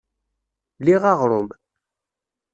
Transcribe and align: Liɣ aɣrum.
Liɣ 0.83 1.03
aɣrum. 1.11 1.49